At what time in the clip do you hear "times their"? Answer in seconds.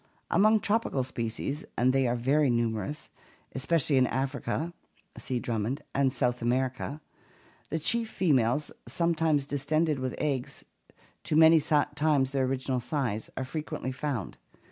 11.61-12.45